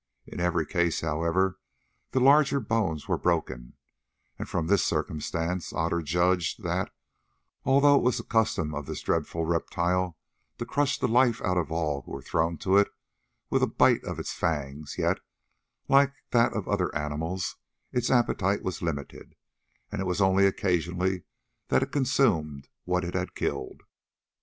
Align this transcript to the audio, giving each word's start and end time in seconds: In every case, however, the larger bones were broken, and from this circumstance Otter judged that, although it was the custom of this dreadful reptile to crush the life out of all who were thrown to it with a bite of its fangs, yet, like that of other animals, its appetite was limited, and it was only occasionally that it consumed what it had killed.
In 0.25 0.39
every 0.39 0.65
case, 0.65 1.01
however, 1.01 1.59
the 2.09 2.19
larger 2.19 2.59
bones 2.59 3.07
were 3.07 3.19
broken, 3.19 3.73
and 4.39 4.49
from 4.49 4.65
this 4.65 4.83
circumstance 4.83 5.71
Otter 5.71 6.01
judged 6.01 6.63
that, 6.63 6.91
although 7.65 7.97
it 7.97 8.01
was 8.01 8.17
the 8.17 8.23
custom 8.23 8.73
of 8.73 8.87
this 8.87 9.01
dreadful 9.01 9.45
reptile 9.45 10.17
to 10.57 10.65
crush 10.65 10.97
the 10.97 11.07
life 11.07 11.39
out 11.43 11.57
of 11.59 11.71
all 11.71 12.01
who 12.01 12.13
were 12.13 12.21
thrown 12.23 12.57
to 12.65 12.77
it 12.77 12.87
with 13.51 13.61
a 13.61 13.67
bite 13.67 14.03
of 14.03 14.17
its 14.17 14.33
fangs, 14.33 14.97
yet, 14.97 15.19
like 15.87 16.13
that 16.31 16.53
of 16.53 16.67
other 16.67 16.95
animals, 16.95 17.57
its 17.91 18.09
appetite 18.09 18.63
was 18.63 18.81
limited, 18.81 19.35
and 19.91 20.01
it 20.01 20.07
was 20.07 20.19
only 20.19 20.47
occasionally 20.47 21.25
that 21.67 21.83
it 21.83 21.91
consumed 21.91 22.69
what 22.85 23.03
it 23.05 23.13
had 23.13 23.35
killed. 23.35 23.83